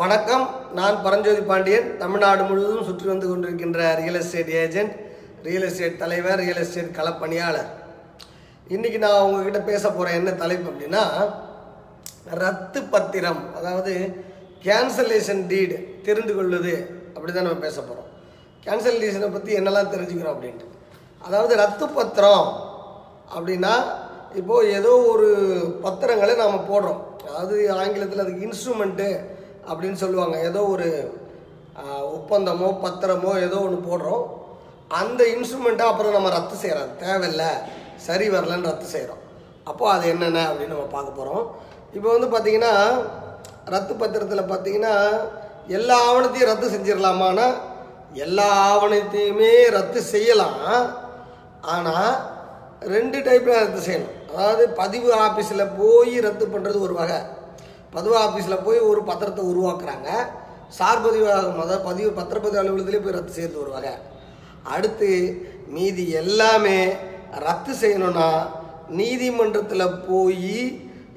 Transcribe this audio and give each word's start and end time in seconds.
வணக்கம். 0.00 0.42
நான் 0.78 0.96
பரஞ்சோதி 1.04 1.40
பாண்டியன். 1.46 1.86
தமிழ்நாடு 2.00 2.42
முழுவதும் 2.48 2.84
சுற்றி 2.88 3.06
வந்து 3.10 3.26
கொண்டிருக்கின்ற 3.28 3.78
real 4.00 4.18
estate 4.18 4.50
agent 4.60 4.92
real 5.46 5.64
estate 5.68 5.96
தலைவர் 6.02 6.38
ரியல் 6.42 6.60
எஸ்டேட் 6.64 6.92
களப்பணியாளர். 6.98 7.70
இன்றைக்கி 8.74 8.98
நான் 9.04 9.22
உங்ககிட்ட 9.26 9.60
பேச 9.70 9.82
போகிற 9.88 10.12
என்ன 10.18 10.32
தலைப்பு 10.42 10.68
அப்படின்னா 10.72 11.02
ரத்து 12.42 12.80
பத்திரம் 12.92 13.40
அதாவது 13.60 13.94
கேன்சலேஷன் 14.66 15.42
டீடு 15.52 15.78
தெரிந்து 16.08 16.34
கொள்வது 16.36 16.74
அப்படி 17.14 17.32
தான் 17.32 17.48
நம்ம 17.48 17.64
பேச 17.66 17.76
போகிறோம் 17.80 18.08
கேன்சலேஷனை 18.66 19.30
பற்றி 19.32 19.58
என்னெல்லாம் 19.60 19.92
தெரிஞ்சுக்கிறோம் 19.94 20.36
அப்படின்ட்டு. 20.36 20.68
அதாவது 21.22 21.56
ரத்து 21.62 21.88
பத்திரம் 21.98 22.46
அப்படின்னா 23.36 23.74
இப்போது 24.42 24.70
ஏதோ 24.78 24.92
ஒரு 25.14 25.28
பத்திரங்களை 25.86 26.36
நாம் 26.44 26.68
போடுறோம். 26.70 27.02
அதாவது 27.26 27.56
ஆங்கிலத்தில் 27.80 28.24
அதுக்கு 28.26 28.46
இன்ஸ்ட்ருமெண்ட்டு 28.48 29.08
அப்படின்னு 29.70 29.98
சொல்லுவாங்க. 30.02 30.36
ஏதோ 30.50 30.60
ஒரு 30.74 30.88
ஒப்பந்தமோ 32.16 32.68
பத்திரமோ 32.84 33.32
ஏதோ 33.46 33.58
ஒன்று 33.66 33.88
போடுறோம். 33.88 34.24
அந்த 35.00 35.20
இன்ஸ்ட்ருமெண்ட்டை 35.34 35.86
அப்புறம் 35.90 36.16
நம்ம 36.16 36.30
ரத்து 36.36 36.56
செய்கிறோம் 36.62 36.92
தேவையில்லை. 37.02 37.50
சரி 38.06 38.26
வரலன்னு 38.34 38.70
ரத்து 38.70 38.86
செய்கிறோம் 38.94 39.22
அப்போது 39.70 39.92
அது 39.94 40.04
என்னென்ன 40.12 40.44
அப்படின்னு 40.50 40.74
நம்ம 40.74 40.90
பார்க்க 40.94 41.18
போகிறோம் 41.18 41.44
இப்போ 41.96 42.08
வந்து 42.14 42.28
பார்த்திங்கன்னா 42.34 42.74
ரத்து 43.74 43.94
பத்திரத்தில் 44.02 44.50
பார்த்தீங்கன்னா 44.50 44.94
எல்லா 45.78 45.96
ஆவணத்தையும் 46.08 46.50
ரத்து 46.50 46.72
செஞ்சிடலாமான்னா 46.74 47.46
எல்லா 48.24 48.46
ஆவணத்தையுமே 48.68 49.52
ரத்து 49.76 50.00
செய்யலாம். 50.12 50.60
ஆனால் 51.74 52.12
ரெண்டு 52.94 53.18
டைப்பில் 53.26 53.60
ரத்து 53.62 53.80
செய்யணும். 53.88 54.14
அதாவது 54.32 54.64
பதிவு 54.80 55.10
ஆஃபீஸில் 55.26 55.72
போய் 55.80 56.14
ரத்து 56.26 56.46
பண்ணுறது 56.54 56.78
ஒரு 56.86 56.94
வகை. 57.00 57.18
பதிவு 57.96 58.16
ஆஃபீஸில் 58.26 58.64
போய் 58.66 58.80
ஒரு 58.90 59.00
பத்திரத்தை 59.10 59.42
உருவாக்குறாங்க. 59.52 60.08
சார் 60.78 61.04
பதிவாகும் 61.04 61.60
அதாவது 61.64 61.86
பதிவு 61.90 62.10
பத்திரப்பதிவு 62.18 62.60
அலுவலகத்திலே 62.62 63.02
போய் 63.04 63.16
ரத்து 63.18 63.34
செய்து 63.38 63.60
வருவாங்க 63.60 63.90
அடுத்து 64.74 65.10
மீதி 65.74 66.04
எல்லாமே 66.22 66.80
ரத்து 67.46 67.72
செய்யணும்னா 67.82 68.28
நீதிமன்றத்தில் 68.98 69.94
போய் 70.08 70.58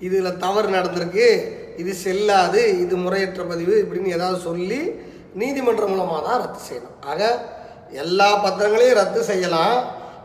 இதில் 0.08 0.40
தவறு 0.44 0.70
நடந்திருக்கு 0.78 1.28
இது 1.82 1.92
செல்லாது 2.06 2.62
இது 2.84 2.96
முறையற்ற 3.04 3.42
பதிவு 3.52 3.74
இப்படின்னு 3.84 4.16
ஏதாவது 4.18 4.40
சொல்லி 4.48 4.82
நீதிமன்றம் 5.42 5.92
மூலமாக 5.92 6.22
தான் 6.28 6.42
ரத்து 6.44 6.62
செய்யணும். 6.70 6.98
ஆக 7.12 7.22
எல்லா 8.04 8.30
பத்திரங்களையும் 8.46 9.00
ரத்து 9.02 9.22
செய்யலாம். 9.30 9.78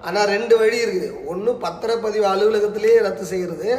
ஆனால் 0.07 0.31
ரெண்டு 0.35 0.55
வழி 0.63 0.79
இருக்குது. 0.85 1.09
ஒன்று 1.33 1.53
பத்திரப்பதிவு 1.67 2.27
அலுவலகத்திலேயே 2.33 2.99
ரத்து 3.07 3.25
செய்கிறது 3.33 3.71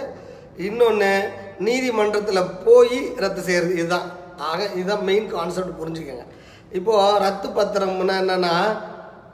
இன்னொன்று 0.67 1.11
நீதிமன்றத்தில் 1.59 2.52
போய் 2.66 3.00
ரத்து 3.23 3.41
செய்கிறது 3.41 3.75
இதுதான். 3.75 4.08
ஆக 4.50 4.59
இதுதான் 4.80 5.05
மெயின் 5.09 5.27
கான்செப்ட் 5.36 5.80
புரிஞ்சுக்கோங்க. 5.81 6.25
இப்போது 6.77 7.19
ரத்து 7.25 7.47
பத்திரம்னா 7.59 8.16
என்னென்னா 8.23 8.53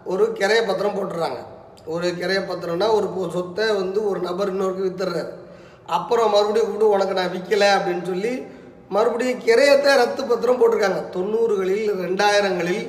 ஒரு 0.05 0.25
கிரைய 0.39 0.61
பத்திரம் 0.69 0.95
போட்டுடுறாங்க 0.97 1.39
ஒரு 1.85 2.07
கிரைய 2.19 2.41
பத்திரம்னா 2.49 2.87
ஒரு 2.97 3.29
சொத்தை 3.37 3.65
வந்து 3.81 4.09
ஒரு 4.09 4.19
நபர் 4.19 4.51
இன்னொருக்கு 4.53 4.87
வித்துடுறாரு 4.87 5.31
அப்புறம் 5.95 6.33
மறுபடியும் 6.33 6.67
கூப்பிட்டு 6.67 6.93
உனக்கு 6.95 7.17
நான் 7.19 7.33
விற்கலை 7.35 7.69
அப்படின்னு 7.77 8.05
சொல்லி 8.11 8.33
மறுபடியும் 8.95 9.41
கிரையத்தை 9.47 9.91
ரத்து 10.01 10.23
பத்திரம் 10.23 10.59
போட்டிருக்காங்க. 10.59 11.01
தொண்ணூறுகளில் 11.15 11.87
ரெண்டாயிரங்களில் 12.05 12.83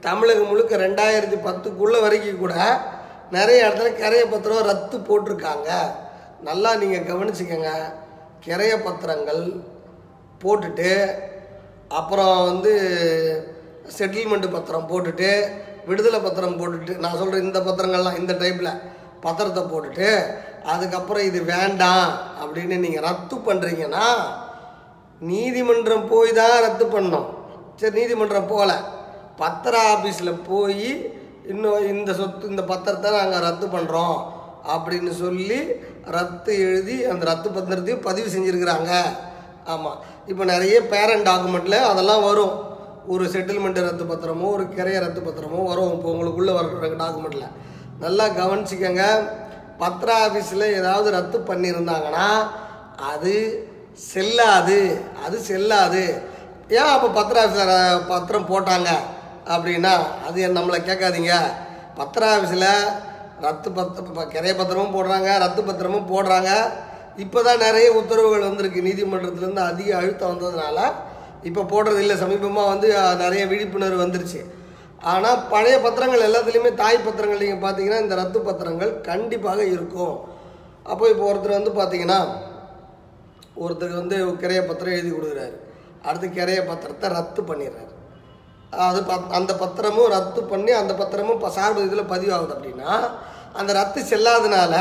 தமிழகம் 0.00 0.46
முழுக்க 0.46 0.76
ரெண்டாயிரத்தி 0.76 1.38
பத்துக்குள்ளே 1.46 2.00
வரைக்கும் 2.00 2.38
கூட 2.38 2.54
நிறைய 3.30 3.66
இடத்துல 3.66 3.92
கிரைய 4.02 4.24
பத்திரம் 4.30 4.66
ரத்து 4.70 4.96
போட்டிருக்காங்க. 5.08 5.70
நல்லா 6.48 6.74
நீங்கள் 6.76 7.08
கவனிச்சுக்கோங்க. 7.10 7.70
கிரைய 8.46 8.74
பத்திரங்கள் 8.82 9.42
போட்டுட்டு 10.44 10.90
அப்புறம் 11.88 12.44
வந்து 12.44 12.72
செட்டில்மெண்ட் 13.98 14.48
பத்திரம் 14.50 14.88
போட்டுட்டு 14.90 15.30
விடுதலை 15.86 16.20
பத்திரம் 16.20 16.58
போட்டுட்டு 16.60 16.92
நான் 16.96 17.18
சொல்கிற 17.18 17.38
இந்த 17.38 17.58
பத்திரங்கள்லாம் 17.60 18.18
இந்த 18.18 18.32
டைப்பில் 18.34 18.72
பத்திரத்தை 19.22 19.62
போட்டுட்டு 19.64 20.08
அதுக்கப்புறம் 20.64 21.22
இது 21.22 21.40
வேண்டாம் 21.44 22.08
அப்படின்னு 22.40 22.76
நீங்கள் 22.78 23.04
ரத்து 23.04 23.36
பண்ணுறீங்கன்னா 23.36 24.06
நீதிமன்றம் 25.20 26.08
போய் 26.08 26.32
தான் 26.32 26.62
ரத்து 26.62 26.86
பண்ணோம் 26.86 27.28
சரி 27.76 27.94
நீதிமன்றம் 28.00 28.50
போகல. 28.50 28.72
பத்திர 29.36 29.74
ஆஃபீஸில் 29.88 30.42
போய் 30.42 30.88
இன்னும் 31.44 31.86
இந்த 31.88 32.12
சொத்து 32.12 32.48
இந்த 32.48 32.62
பத்திரத்தை 32.62 33.10
நாங்கள் 33.10 33.40
ரத்து 33.40 33.66
பண்ணுறோம் 33.66 34.16
அப்படின்னு 34.68 35.12
சொல்லி 35.14 35.58
ரத்து 36.10 36.52
எழுதி 36.58 37.04
அந்த 37.04 37.24
ரத்து 37.24 37.48
பத்திரத்தையும் 37.48 38.06
பதிவு 38.08 38.28
செஞ்சுருக்கிறாங்க. 38.34 38.92
ஆமாம் 39.64 39.98
இப்போ 40.26 40.44
நிறைய 40.44 40.82
பேரண்ட் 40.82 41.28
டாக்குமெண்ட்டில் 41.28 41.86
அதெல்லாம் 41.90 42.22
வரும். 42.22 42.54
ஒரு 43.06 43.24
செட்டில்மெண்ட் 43.24 43.80
ரத்து 43.86 44.04
பத்திரமோ 44.04 44.46
ஒரு 44.52 44.64
கிரைய 44.76 44.98
ரத்து 44.98 45.20
பத்திரமோ 45.20 45.64
வரும். 45.64 45.92
இப்போ 45.92 46.10
உங்களுக்குள்ளே 46.12 46.54
வர 46.58 46.66
டாக்குமெண்ட்டில் 47.02 47.52
நல்லா 48.00 48.24
கவனிச்சிக்கோங்க. 48.26 49.04
பத்திர 49.78 50.10
ஆஃபீஸில் 50.26 50.74
ஏதாவது 50.74 51.10
ரத்து 51.10 51.38
பண்ணியிருந்தாங்கன்னா 51.38 52.26
அது 53.12 53.34
செல்லாது. 53.92 55.00
அது 55.24 55.38
செல்லாது. 55.38 56.04
ஏன் 56.68 56.92
அப்போ 56.94 57.08
பத்திர 57.08 57.46
ஆஃபீஸில் 57.46 58.06
பத்திரம் 58.06 58.50
போட்டாங்க? 58.52 58.90
அப்படின்னா 59.54 59.92
அது 60.26 60.46
நம்மளை 60.46 60.78
கேட்காதீங்க? 60.90 61.34
பத்திர 61.94 62.22
ஆஃபீஸில் 62.36 62.70
ரத்து 63.44 63.68
பத்திரம் 63.76 64.32
கிரைய 64.34 64.52
பத்திரமும் 64.58 64.94
போடுறாங்க 64.96 65.30
ரத்து 65.44 65.62
பத்திரமும் 65.68 66.10
போடுறாங்க. 66.12 66.50
இப்போ 67.24 67.40
தான் 67.46 67.62
நிறைய 67.66 67.88
உத்தரவுகள் 68.00 68.48
வந்திருக்கு. 68.48 68.80
நீதிமன்றத்துலேருந்து 68.88 69.62
அதிக 69.70 69.90
அழுத்தம் 70.00 70.32
வந்ததுனால 70.32 70.78
இப்போ 71.48 71.62
போடுறது 71.72 72.00
இல்லை. 72.04 72.16
சமீபமாக 72.22 72.72
வந்து 72.72 72.88
நிறைய 73.24 73.42
விழிப்புணர்வு 73.52 74.02
வந்துருச்சு. 74.04 74.40
ஆனால் 75.12 75.42
பழைய 75.52 75.76
பத்திரங்கள் 75.84 76.26
எல்லாத்துலேயுமே 76.28 76.72
தாய் 76.82 77.04
பத்திரங்கள் 77.06 77.42
நீங்கள் 77.44 77.64
பார்த்தீங்கன்னா 77.64 78.02
இந்த 78.04 78.14
ரத்து 78.20 78.38
பத்திரங்கள் 78.48 78.92
கண்டிப்பாக 79.10 79.60
இருக்கும். 79.74 80.16
அப்போ 80.92 81.04
இப்போ 81.12 81.24
ஒருத்தர் 81.30 81.58
வந்து 81.58 81.72
பார்த்தீங்கன்னா 81.80 82.20
ஒருத்தர் 83.64 84.00
வந்து 84.00 84.16
கிரைய 84.42 84.62
பத்திரம் 84.70 84.96
எழுதி 84.96 85.12
கொடுக்குறாரு. 85.12 85.56
அடுத்து 86.08 86.28
கிரைய 86.38 86.60
பத்திரத்தை 86.70 87.08
ரத்து 87.18 87.42
பண்ணிடுறாரு. 87.50 87.92
அது 88.86 89.00
பத் 89.10 89.34
அந்த 89.38 89.52
பத்திரமும் 89.62 90.10
ரத்து 90.16 90.40
பண்ணி 90.52 90.72
அந்த 90.80 90.92
பத்திரமும் 91.00 91.36
இப்போ 91.38 91.50
சார்பு 91.58 91.86
இதில் 91.88 92.10
பதிவாகுது 92.12 92.54
அப்படின்னா 92.56 92.92
அந்த 93.60 93.70
ரத்து 93.78 94.00
செல்லாதனால 94.10 94.74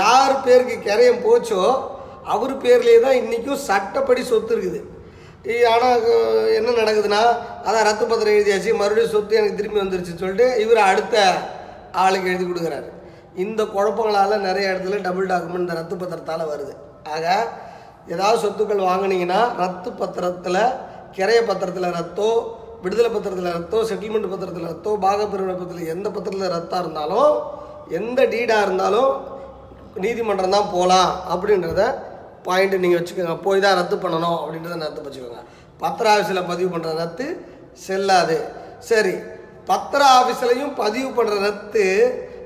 யார் 0.00 0.34
பேருக்கு 0.46 0.76
கிரையம் 0.88 1.24
போச்சோ 1.26 1.62
அவர் 2.34 2.52
பேர்லேயே 2.62 3.00
தான் 3.04 3.18
இன்றைக்கும் 3.22 3.64
சட்டப்படி 3.68 4.22
சொத்து 4.30 4.52
இருக்குது. 4.54 4.80
ஆனால் 5.72 6.04
என்ன 6.58 6.74
நடக்குதுன்னா 6.80 7.20
அதான் 7.66 7.86
ரத்து 7.88 8.04
பத்திரம் 8.10 8.36
எழுதியாச்சு 8.36 8.70
மறுபடியும் 8.80 9.14
சொத்து 9.14 9.38
எனக்கு 9.40 9.58
திரும்பி 9.58 9.82
வந்துருச்சுன்னு 9.82 10.22
சொல்லிட்டு 10.22 10.46
இவர் 10.64 10.80
அடுத்த 10.90 11.16
ஆளுக்கு 12.04 12.30
எழுதி 12.32 12.44
கொடுக்குறாரு. 12.46 12.88
இந்த 13.44 13.62
குழப்பங்களால் 13.74 14.44
நிறைய 14.46 14.72
இடத்துல 14.72 15.00
டபுள் 15.06 15.30
டாக்குமெண்ட் 15.32 15.66
இந்த 15.66 15.76
ரத்து 15.80 15.96
பத்திரத்தால் 16.02 16.50
வருது. 16.52 16.74
ஆக 17.14 17.26
ஏதாவது 18.14 18.42
சொத்துக்கள் 18.44 18.88
வாங்குனீங்கன்னா 18.90 19.40
ரத்து 19.62 19.90
பத்திரத்தில் 20.00 20.62
கிரைய 21.16 21.40
பத்திரத்தில் 21.50 21.94
ரத்தோ 22.00 22.30
விடுதலை 22.84 23.10
பத்திரத்தில் 23.10 23.54
ரத்தோ 23.58 23.78
செட்டில்மெண்ட் 23.90 24.32
பத்திரத்தில் 24.32 24.70
ரத்தோ 24.72 24.92
பாகப்பிரிவினை 25.04 25.54
பத்திரத்தில் 25.60 25.92
எந்த 25.94 26.08
பத்திரத்தில் 26.14 26.54
ரத்தாக 26.56 26.82
இருந்தாலும் 26.84 27.34
எந்த 27.98 28.20
டீடாக 28.32 28.66
இருந்தாலும் 28.66 29.12
நீதிமன்றம் 30.04 30.56
தான் 30.56 30.72
போகலாம் 30.74 31.10
அப்படின்றத 31.32 31.82
பாயிண்ட் 32.46 32.82
நீங்கள் 32.82 33.00
வச்சுக்கோங்க. 33.00 33.34
போய் 33.46 33.62
தான் 33.64 33.76
ரத்து 33.80 33.96
பண்ணணும் 34.04 34.38
அப்படின்றத 34.40 34.78
ரத்து 34.86 35.04
வச்சுக்கோங்க. 35.06 35.42
பத்திர 35.82 36.06
ஆஃபீஸில் 36.14 36.48
பதிவு 36.50 36.68
பண்ணுற 36.74 36.90
ரத்து 37.02 37.26
செல்லாது. 37.86 38.36
சரி 38.90 39.14
பத்திர 39.70 40.00
ஆஃபீஸ்லையும் 40.18 40.74
பதிவு 40.82 41.08
பண்ணுற 41.18 41.36
ரத்து 41.46 41.84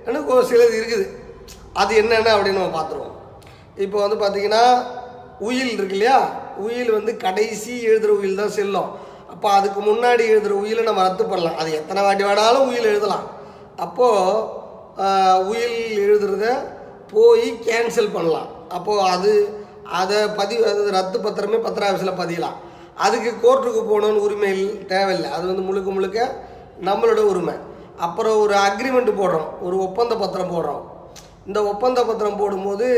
எனக்கு 0.09 0.31
ஒரு 0.37 0.45
சிலது 0.51 0.75
இருக்குது. 0.81 1.07
அது 1.81 1.93
என்னென்ன 2.03 2.29
அப்படின்னு 2.37 2.61
நம்ம 2.61 2.77
பார்த்துருவோம். 2.79 3.17
இப்போ 3.85 3.97
வந்து 4.05 4.19
பார்த்திங்கன்னா 4.23 4.65
உயில் 5.49 5.75
இருக்கு 5.77 5.97
இல்லையா? 5.97 6.21
உயில் 6.67 6.97
வந்து 6.99 7.13
கடைசி 7.27 7.75
எழுதுகிற 7.89 8.13
உயில் 8.21 8.41
தான் 8.43 8.57
செல்லும். 8.59 8.91
அப்போ 9.39 9.51
அதுக்கு 9.57 9.81
முன்னாடி 9.81 10.23
எழுதுகிற 10.31 10.55
உயிலை 10.61 10.85
நம்ம 10.85 11.03
ரத்து 11.07 11.25
பண்ணலாம். 11.25 11.59
அது 11.61 11.71
எத்தனை 11.81 12.01
வாட்டி 12.05 12.23
வேணாலும் 12.29 12.65
உயில் 12.69 12.89
எழுதலாம். 12.93 13.27
அப்போது 13.85 15.47
உயில் 15.51 15.77
எழுதுறத 16.05 16.47
போய் 17.13 17.47
கேன்சல் 17.67 18.11
பண்ணலாம். 18.15 18.49
அப்போது 18.77 19.05
அது 19.11 19.33
அதை 19.99 20.17
பதிவு 20.41 20.65
அது 20.71 20.91
ரத்து 20.97 21.19
பத்திரமே 21.19 21.61
பத்திர 21.67 21.85
ஆஃபீஸில் 21.91 22.19
பதியலாம். 22.23 22.57
அதுக்கு 23.07 23.31
கோர்ட்டுக்கு 23.45 23.83
போகணுன்னு 23.91 24.25
உரிமை 24.27 24.53
தேவையில்லை. 24.93 25.31
அது 25.37 25.45
வந்து 25.47 25.67
முழுக்க 25.69 25.91
முழுக்க 25.91 26.19
நம்மளோட 26.89 27.23
உரிமை. 27.33 27.55
அப்புறம் 28.07 28.41
ஒரு 28.41 28.57
அக்ரிமெண்ட் 28.67 29.13
போடுறோம். 29.21 29.49
ஒரு 29.63 29.79
ஒப்பந்த 29.87 30.17
பத்திரம் 30.25 30.53
போடுறோம். 30.57 30.83
இந்த 31.47 31.63
ஒப்பந்த 31.73 32.01
பத்திரம் 32.11 32.41
போடும்போது 32.43 32.89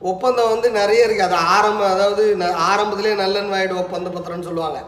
ஒப்பந்தம் 0.00 0.48
வந்து 0.48 0.70
நிறைய 0.70 1.06
இருக்குது 1.06 1.18
அது 1.18 1.34
ஆரம்ப 1.34 1.86
அதாவது 1.86 2.36
ந- 2.38 2.54
ஆரம்பத்திலே 2.54 3.14
நல்லன் 3.14 3.52
வாய்டு 3.52 3.78
ஒப்பந்த 3.78 4.10
பத்திரம்னு 4.10 4.42
சொல்லுவாங்க. 4.42 4.84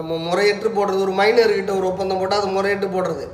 முறையற்று 0.00 0.68
போடுறது. 0.68 1.00
ஒரு 1.00 1.12
மைனர்கிட்ட 1.12 1.76
ஒரு 1.76 1.86
ஒப்பந்தம் 1.86 2.18
போட்டால் 2.18 2.38
அது 2.38 2.48
முறையற்று 2.48 2.88
போடுறது. 2.88 3.28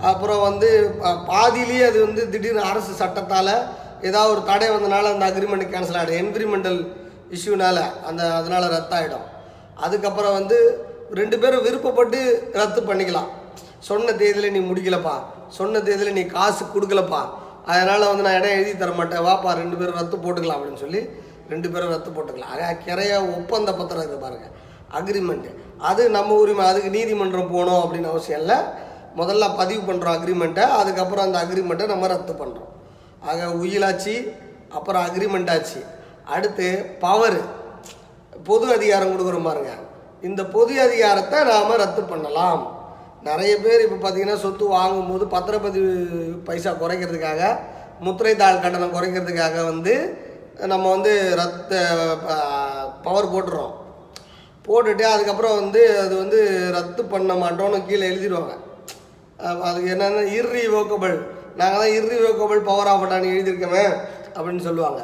அப்புறம் 0.00 0.40
வந்து 0.40 0.94
பா- 1.02 1.24
பாதியிலேயே 1.26 1.82
அது 1.82 2.04
வந்து 2.04 2.30
திடீர்னு 2.30 2.60
அரசு 2.60 2.92
சட்டத்தால் 2.92 3.68
ஏதாவது 4.02 4.32
ஒரு 4.32 4.44
தடை 4.44 4.70
வந்தனால 4.70 5.02
அந்த 5.02 5.30
அக்ரிமெண்ட் 5.30 5.70
கேன்சல் 5.70 5.96
ஆகிடும் 5.96 6.24
என்விரிமெண்டல் 6.24 6.92
இஷ்யூனால் 7.30 8.02
அந்த 8.02 8.34
அதனால் 8.34 8.70
ரத்தாயிடும். 8.70 9.24
அதுக்கப்புறம் 9.74 10.32
வந்து 10.32 10.84
ரெண்டு 11.14 11.38
பேரும் 11.38 11.64
விருப்பப்பட்டு 11.64 12.50
ரத்து 12.52 12.80
பண்ணிக்கலாம். 12.80 13.28
சொன்ன 13.78 14.12
தேதியில் 14.12 14.50
நீ 14.50 14.58
முடிக்கலப்பா. 14.58 15.12
சொன்ன 15.48 15.80
தேதியில் 15.80 16.12
நீ 16.12 16.22
காசு 16.22 16.64
கொடுக்கலப்பா. 16.64 17.28
அதனால் 17.72 18.08
வந்து 18.10 18.24
நான் 18.26 18.38
இடம் 18.38 18.56
எழுதி 18.58 18.72
தர 18.82 18.92
மாட்டேன் 18.98 19.24
வாப்பா 19.28 19.52
ரெண்டு 19.60 19.76
பேரும் 19.80 19.98
ரத்து 20.00 20.16
போட்டுக்கலாம் 20.24 20.58
அப்படின்னு 20.58 20.82
சொல்லி 20.84 21.00
ரெண்டு 21.52 21.68
பேரும் 21.72 21.92
ரத்து 21.94 22.10
போட்டுக்கலாம். 22.16 22.52
ஆக 22.54 22.76
கிரையா 22.86 23.18
ஒப்பந்த 23.36 23.70
பத்திரம் 23.78 24.02
இருக்குது 24.02 24.24
பாருங்கள் 24.26 24.52
அக்ரிமெண்ட்டு 24.98 25.50
அது 25.90 26.02
நம்ம 26.16 26.34
உரிமை 26.42 26.64
அதுக்கு 26.70 26.90
நீதிமன்றம் 26.96 27.52
போகணும் 27.54 27.80
அப்படின்னு 27.84 28.10
அவசியம் 28.12 28.40
இல்லை. 28.42 28.58
முதல்ல 29.20 29.48
பதிவு 29.60 29.82
பண்ணுறோம் 29.88 30.16
அக்ரிமெண்ட்டை 30.18 30.64
அதுக்கப்புறம் 30.80 31.26
அந்த 31.26 31.38
அக்ரிமெண்ட்டை 31.44 31.86
நம்ம 31.92 32.06
ரத்து 32.14 32.34
பண்ணுறோம் 32.42 32.70
ஆக 33.30 33.48
உயிலாச்சு 33.62 34.14
அப்புறம் 34.76 35.04
அக்ரிமெண்ட் 35.08 35.52
ஆச்சு. 35.54 35.80
அடுத்து 36.34 36.66
பவர் 37.04 37.38
பொது 38.48 38.66
அதிகாரம் 38.76 39.12
கொடுக்குறோம் 39.12 39.48
பாருங்க. 39.48 39.72
இந்த 40.28 40.42
பொது 40.56 40.74
அதிகாரத்தை 40.86 41.38
நாம் 41.50 41.80
ரத்து 41.82 42.02
பண்ணலாம். 42.12 42.62
நிறைய 43.28 43.52
பேர் 43.64 43.84
இப்போ 43.84 43.98
பார்த்தீங்கன்னா 43.98 44.38
சொத்து 44.44 44.64
வாங்கும்போது 44.76 45.24
பத்திரப்பதிவு 45.34 45.92
பைசா 46.46 46.70
குறைக்கிறதுக்காக 46.82 47.42
முத்திரை 48.06 48.34
தாள் 48.42 48.62
கட்டணம் 48.64 48.94
குறைக்கிறதுக்காக 48.96 49.56
வந்து 49.70 49.94
நம்ம 50.72 50.90
வந்து 50.94 51.12
ரத்த 51.40 51.72
பவர் 53.06 53.32
போட்டுறோம். 53.34 53.72
போட்டுட்டு 54.66 55.04
அதுக்கப்புறம் 55.12 55.56
வந்து 55.60 55.80
அது 56.02 56.14
வந்து 56.22 56.38
ரத்து 56.76 57.02
பண்ண 57.12 57.32
மாட்டோம்னு 57.42 57.78
கீழே 57.88 58.04
எழுதிடுவாங்க. 58.10 58.54
அதுக்கு 59.68 59.88
என்னென்னா 59.94 60.22
இர்ரிவோக்கபிள் 60.38 61.16
நாங்கள் 61.60 61.82
தான் 61.82 61.94
இர்ரிவோக்கபிள் 61.98 62.60
பவர் 62.70 62.90
ஆஃப் 62.92 63.04
அட்டானி 63.06 63.28
எழுதியிருக்கோமே 63.34 63.84
அப்படின்னு 64.36 64.62
சொல்லுவாங்க. 64.68 65.02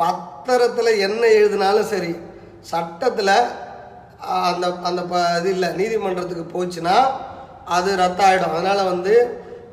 பத்திரத்தில் 0.00 1.00
என்ன 1.06 1.22
எழுதினாலும் 1.38 1.90
சரி 1.94 2.12
சட்டத்தில் 2.72 3.34
அந்த 4.50 4.66
அந்த 4.88 5.02
ப 5.12 5.20
இது 5.38 5.50
இல்லை 5.56 5.68
நீதிமன்றத்துக்கு 5.80 6.46
போச்சுன்னா 6.54 6.96
அது 7.76 7.90
ரத்தாயிடும். 8.02 8.54
அதனால் 8.56 8.90
வந்து 8.92 9.14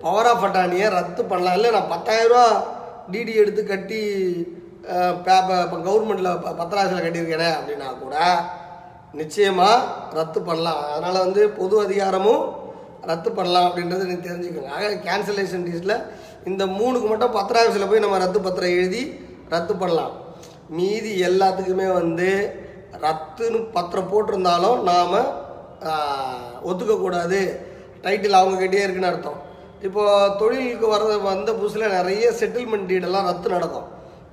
பவர் 0.03 0.29
ஆஃப் 0.31 0.45
அட்டானியை 0.47 0.87
ரத்து 0.97 1.21
பண்ணலாம். 1.31 1.57
இல்லை 1.57 1.69
நான் 1.75 1.91
பத்தாயிரரூவா 1.95 2.45
டிடி 3.11 3.33
எடுத்து 3.41 3.61
கட்டி 3.71 4.01
பேப்பர் 5.25 5.63
இப்போ 5.65 5.77
கவர்மெண்ட்டில் 5.87 6.31
பத்திராசில் 6.59 7.03
கட்டியிருக்கேனே 7.05 7.49
அப்படின்னா 7.57 7.87
கூட 8.03 8.15
நிச்சயமாக 9.19 9.77
ரத்து 10.17 10.39
பண்ணலாம். 10.49 10.81
அதனால் 10.91 11.23
வந்து 11.25 11.41
பொது 11.59 11.75
அதிகாரமும் 11.85 12.43
ரத்து 13.09 13.29
பண்ணலாம் 13.37 13.67
அப்படின்றத 13.67 14.05
நீ 14.11 14.15
தெரிஞ்சுக்கோங்க. 14.27 14.71
ஆக 14.75 14.87
கேன்சலேஷன் 15.07 15.65
டீஸில் 15.67 15.95
இந்த 16.49 16.63
மூணுக்கு 16.77 17.07
மட்டும் 17.11 17.35
பத்திராசில் 17.37 17.89
போய் 17.89 18.03
நம்ம 18.05 18.19
ரத்து 18.23 18.39
பத்திரம் 18.47 18.75
எழுதி 18.77 19.01
ரத்து 19.53 19.73
பண்ணலாம். 19.81 20.13
மீதி 20.77 21.11
எல்லாத்துக்குமே 21.29 21.87
வந்து 21.99 22.29
ரத்துன்னு 23.05 23.59
பத்திரம் 23.77 24.09
போட்டிருந்தாலும் 24.11 24.79
நாம் 24.89 25.17
ஒத்துக்கக்கூடாது. 26.69 27.41
டைட்டில் 28.01 28.39
அவங்கக்கிட்டே 28.39 28.73
இருக்குன்னு 28.73 29.07
அர்த்தம். 29.07 29.41
இப்போது 29.81 30.37
தொழிலுக்கு 30.37 30.95
வர்றது 30.95 31.21
வந்த 31.21 31.51
புதுசில் 31.51 31.89
நிறைய 31.89 32.29
செட்டில்மெண்ட் 32.29 32.87
டீடெல்லாம் 32.87 33.25
ரத்து 33.25 33.49
நடக்கும். 33.49 33.83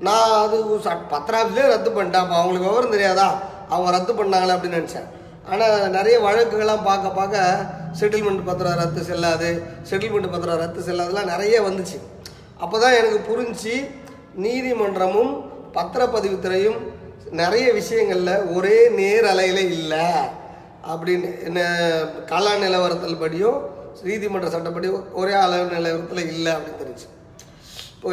நான் 0.01 0.47
அது 0.47 0.65
ச- 0.65 1.07
பத்திராஃபிலே 1.11 1.67
ரத்து 1.67 1.91
பண்ணிட்டேன். 1.91 2.13
அப்போ 2.13 2.35
அவங்களுக்கு 2.35 2.69
விவரம் 2.69 2.91
தெரியாதா? 2.91 3.43
அவங்க 3.69 3.91
ரத்து 3.91 4.13
பண்ணாங்களே 4.13 4.55
அப்படின்னு 4.55 4.85
நினச்சேன். 4.85 5.05
ஆனால் 5.49 5.91
நிறைய 5.91 6.21
வழக்குகள்லாம் 6.21 6.85
பார்க்க 6.85 7.09
பார்க்க 7.09 7.67
செட்டில்மெண்ட் 8.01 8.45
பத்திரம் 8.45 8.75
ரத்து 8.75 9.03
செல்லாது 9.03 9.63
செட்டில்மெண்ட் 9.91 10.31
பத்திரம் 10.31 10.59
ரத்து 10.59 10.81
செல்லாதெல்லாம் 10.81 11.25
நிறைய 11.25 11.63
வந்துச்சு. 11.63 12.01
அப்போ 12.59 12.79
தான் 12.79 12.93
எனக்கு 12.93 13.21
புரிஞ்சு 13.29 13.91
நீதிமன்றமும் 14.43 15.45
பத்திரப்பதிவுத்துறையும் 15.75 16.77
நிறைய 17.31 17.73
விஷயங்களில் 17.73 18.45
ஒரே 18.45 18.89
நேர் 18.89 19.25
அலையில் 19.25 19.73
இல்லை. 19.73 20.05
அப்படின்னு 20.93 21.29
என்ன 21.49 21.61
கலா 22.27 22.53
நிலவரத்தில் 22.57 23.23
படியும் 23.23 23.59
நீதிமன்ற 24.05 24.49
சட்டப்படி 24.51 24.89
ஒரே 25.13 25.35
அளவு 25.43 25.67
நிலவரத்தில் 25.75 26.31
இல்லை 26.33 26.53
அப்படின்னு 26.53 26.83
தெரிஞ்சு. 26.83 27.07
இப்போ 27.95 28.11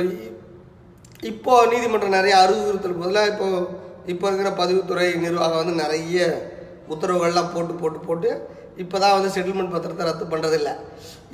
இப்போ 1.24 1.54
நீதிமன்றம் 1.72 2.18
நிறைய 2.18 2.36
அறிவுறுத்தல் 2.38 3.00
பதிலாக 3.02 3.32
இப்போ 3.32 3.48
இப்போ 4.06 4.26
இருக்கிற 4.28 4.52
பதிவுத்துறை 4.62 5.08
நிர்வாகம் 5.26 5.62
வந்து 5.62 5.76
நிறைய 5.76 6.20
உத்தரவுகள்லாம் 6.90 7.52
போட்டு 7.54 7.74
போட்டு 7.74 8.00
போட்டு 8.00 8.30
இப்போ 8.76 8.98
தான் 9.00 9.16
வந்து 9.18 9.34
செட்டில்மெண்ட் 9.36 9.74
பத்திரத்தை 9.74 10.06
ரத்து 10.06 10.26
பண்ணுறதில்ல 10.26 10.70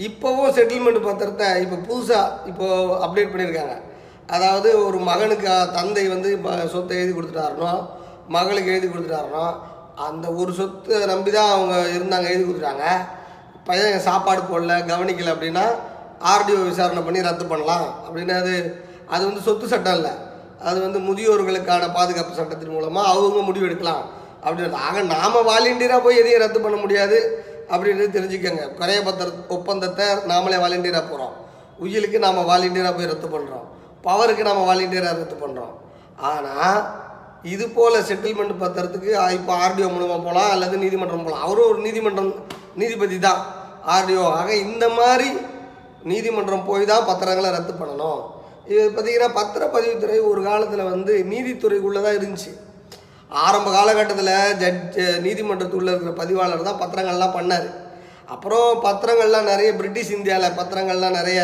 இப்போவும் 0.08 0.56
செட்டில்மெண்ட் 0.58 1.06
பத்திரத்தை 1.08 1.48
இப்போ 1.62 1.78
புதுசாக 1.88 2.48
இப்போது 2.48 2.98
அப்டேட் 3.06 3.32
பண்ணியிருக்காங்க 3.32 3.76
அதாவது 4.30 4.70
ஒரு 4.88 4.98
மகனுக்கு 5.00 5.50
தந்தை 5.74 6.06
வந்து 6.08 6.30
சொத்தை 6.72 6.98
எழுதி 6.98 7.14
கொடுத்துட்டாருனோ 7.14 7.72
மகளுக்கு 8.30 8.72
எழுதி 8.72 8.88
கொடுத்துட்டாருனோ 8.88 9.46
அந்த 10.06 10.26
ஒரு 10.40 10.52
சொத்தை 10.58 10.98
நம்பி 11.12 11.32
தான் 11.36 11.52
அவங்க 11.56 11.76
இருந்தாங்க 11.98 12.28
எழுதி 12.34 12.44
கொடுத்துட்டாங்க. 12.46 12.86
பையன் 13.68 14.06
சாப்பாடு 14.08 14.42
போடல 14.50 14.74
கவனிக்கல 14.92 15.34
அப்படின்னா 15.36 15.66
ஆர்டிஓ 16.34 16.60
விசாரணை 16.70 17.02
பண்ணி 17.08 17.26
ரத்து 17.28 17.46
பண்ணலாம். 17.52 17.88
அப்படின்னு 18.06 18.34
அது 18.42 18.54
அது 19.14 19.22
வந்து 19.30 19.42
சொத்து 19.48 19.66
சட்டம் 19.74 19.98
இல்லை. 20.00 20.14
அது 20.68 20.78
வந்து 20.86 21.00
முதியோர்களுக்கான 21.08 21.90
பாதுகாப்பு 21.98 22.40
சட்டத்தின் 22.40 22.76
மூலமாக 22.76 23.12
அவங்க 23.14 23.42
முடிவு 23.50 23.68
எடுக்கலாம். 23.70 24.04
அப்படின்றது 24.44 24.80
ஆக 24.88 25.02
நாம் 25.14 25.38
வாலண்டியராக 25.52 26.02
போய் 26.06 26.20
எதையும் 26.22 26.44
ரத்து 26.44 26.60
பண்ண 26.66 26.78
முடியாது 26.84 27.18
அப்படின்றது 27.74 28.16
தெரிஞ்சுக்கோங்க. 28.18 28.66
குறைய 28.80 29.00
பத்திர 29.08 29.30
ஒப்பந்தத்தை 29.56 30.06
நாமளே 30.32 30.60
வாலண்டியராக 30.64 31.06
போகிறோம் 31.12 31.34
உயிலுக்கு 31.86 32.18
நாம் 32.26 32.48
வாலண்டியராக 32.52 32.94
போய் 32.98 33.12
ரத்து 33.14 33.28
பண்ணுறோம் 33.34 33.66
பவருக்கு 34.06 34.48
நாம் 34.50 34.68
வாலண்டியராக 34.70 35.20
ரத்து 35.22 35.38
பண்ணுறோம் 35.44 35.74
ஆனால் 36.30 36.80
இது 37.54 37.66
போல் 37.76 38.06
செட்டில்மெண்ட் 38.10 38.56
பத்திரத்துக்கு 38.64 39.10
இப்போ 39.38 39.52
ஆர்டிஓ 39.66 39.88
மூலமாக 39.96 40.20
போகலாம் 40.28 40.52
அல்லது 40.54 40.76
நீதிமன்றம் 40.84 41.26
போகலாம் 41.26 41.44
அவரும் 41.48 41.70
ஒரு 41.72 41.80
நீதிமன்றம் 41.88 42.32
நீதிபதி 42.82 43.18
தான் 43.28 43.42
ஆர்டிஓ 43.96 44.24
ஆக 44.40 44.50
இந்த 44.68 44.86
மாதிரி 45.00 45.30
நீதிமன்றம் 46.12 46.68
போய் 46.70 46.90
தான் 46.92 47.08
பத்திரங்களை 47.10 47.50
ரத்து 47.56 47.74
பண்ணணும். 47.82 48.22
இது 48.72 48.82
பார்த்தீங்கன்னா 48.96 49.30
பத்திரப்பதிவுத்துறை 49.40 50.18
ஒரு 50.32 50.42
காலத்தில் 50.48 50.90
வந்து 50.94 51.14
நீதித்துறைக்குள்ளே 51.32 52.02
தான் 52.06 52.18
இருந்துச்சு. 52.20 52.52
ஆரம்ப 53.46 53.68
காலகட்டத்தில் 53.78 54.34
ஜட்ஜ் 54.62 55.00
நீதிமன்றத்துக்குள்ளே 55.26 55.92
இருக்கிற 55.94 56.14
பதிவாளர் 56.22 56.68
தான் 56.70 56.82
பத்திரங்கள்லாம் 56.84 57.36
பண்ணார். 57.38 57.68
அப்புறம் 58.36 58.68
பத்திரங்கள்லாம் 58.88 59.50
நிறைய 59.52 59.70
பிரிட்டிஷ் 59.80 60.16
இந்தியாவில் 60.18 60.58
பத்திரங்கள்லாம் 60.60 61.18
நிறைய 61.20 61.42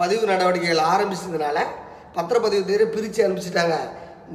பதிவு 0.00 0.24
நடவடிக்கைகள் 0.32 0.88
ஆரம்பிச்சதுனால 0.92 1.58
பத்திரப்பதிவுத்துறை 2.16 2.86
பிரித்து 2.96 3.24
அனுப்பிச்சிட்டாங்க. 3.26 3.76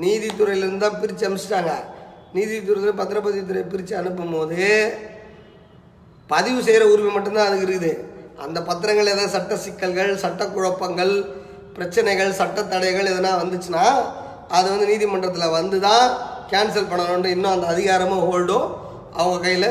நீதித்துறையிலேருந்து 0.03 0.83
தான் 0.85 0.99
பிரித்து 1.01 1.25
அனுப்பிச்சிட்டாங்க. 1.27 1.73
நீதித்துறையில் 2.35 2.99
பத்திரப்பதிவுத்துறை 3.01 3.63
பிரித்து 3.71 3.93
அனுப்பும் 4.01 4.33
போது 4.35 4.59
பதிவு 6.33 6.59
செய்கிற 6.67 6.83
உரிமை 6.93 7.11
மட்டும்தான் 7.15 7.47
அதுக்கு 7.49 7.67
இருக்குது. 7.67 7.93
அந்த 8.45 8.59
பத்திரங்கள் 8.69 9.11
ஏதாவது 9.13 9.33
சட்ட 9.37 9.55
சிக்கல்கள் 9.63 10.11
சட்ட 10.23 10.41
குழப்பங்கள் 10.55 11.13
பிரச்சனைகள் 11.77 12.37
சட்ட 12.41 12.61
தடைகள் 12.73 13.09
எதனா 13.13 13.31
வந்துச்சுன்னா 13.41 13.83
அது 14.57 14.67
வந்து 14.73 14.87
நீதிமன்றத்தில் 14.91 15.55
வந்து 15.57 15.77
தான் 15.87 16.05
கேன்சல் 16.51 16.89
பண்ணணுன்ட்டு 16.91 17.33
இன்னும் 17.35 17.53
அந்த 17.55 17.67
அதிகாரமும் 17.73 18.23
ஹோல்டும் 18.29 18.67
அவங்க 19.19 19.37
கையில் 19.45 19.69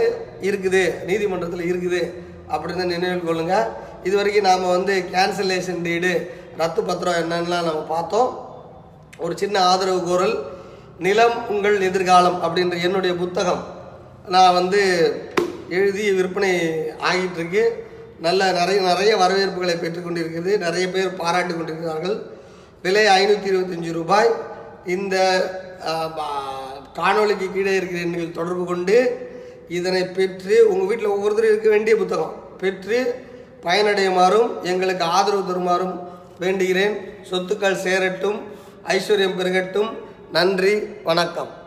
இருக்குது. 0.48 0.82
நீதிமன்றத்தில் 1.08 1.68
இருக்குது. 1.70 2.02
அப்படின்னு 2.52 2.84
நினைவில் 2.94 3.26
கொள்ளுங்கள் 3.26 3.66
இது 4.06 4.14
வரைக்கும் 4.18 4.48
நாம் 4.50 4.72
வந்து 4.76 4.94
கேன்சலேஷன் 5.14 5.82
டீடு 5.86 6.12
ரத்து 6.60 6.80
பத்திரம் 6.88 7.18
என்னென்னலாம் 7.22 7.68
நம்ம 7.68 7.82
பார்த்தோம். 7.94 8.30
ஒரு 9.24 9.34
சின்ன 9.42 9.56
ஆதரவு 9.70 10.00
கோரல் 10.08 10.34
நிலம் 11.04 11.36
உங்கள் 11.52 11.76
எதிர்காலம் 11.88 12.38
அப்படின்ற 12.44 12.76
என்னுடைய 12.86 13.12
புத்தகம் 13.14 13.62
நான் 14.34 14.56
வந்து 14.58 14.80
எழுதி 15.68 16.04
விற்பனை 16.18 16.50
ஆகிட்டு 17.08 17.38
இருக்கு 17.38 17.62
நல்ல 18.26 18.50
நிறைய 18.52 18.78
நிறைய 18.80 19.12
வரவேற்புகளை 19.16 19.74
பெற்றுக்கொண்டிருக்கிறது 19.82 20.52
நிறைய 20.64 20.86
பேர் 20.88 21.18
பாராட்டி 21.20 21.52
கொண்டிருக்கிறார்கள். 21.54 22.16
விலை 22.82 23.04
ஐநூற்றி 23.18 23.48
இருபத்தஞ்சி 23.52 23.90
ரூபாய். 23.98 24.30
இந்த 24.86 25.16
காணொலிக்கு 26.98 26.98
காணொளிக்கு 26.98 27.46
கீழே 27.54 27.72
இருக்கிற 27.76 28.00
எண்ணில் 28.06 28.36
தொடர்பு 28.38 28.64
கொண்டு 28.64 28.96
இதனை 29.78 30.02
பெற்று 30.18 30.56
உங்கள் 30.70 30.88
வீட்டில் 30.90 31.14
ஒவ்வொருத்தரும் 31.14 31.50
இருக்க 31.52 31.68
வேண்டிய 31.74 31.96
புத்தகம். 31.96 32.34
பெற்று 32.62 32.98
பயனடையுமாறும் 33.66 34.50
எங்களுக்கு 34.72 35.04
ஆதரவு 35.16 35.44
தருமாறும் 35.50 35.94
வேண்டுகிறேன். 36.44 36.94
சொத்துக்கள் 37.30 37.82
சேரட்டும். 37.86 38.38
ஐஸ்வர்யம் 38.86 39.36
பெருகட்டும். 39.36 39.90
நன்றி 40.32 40.84
வணக்கம். 41.04 41.59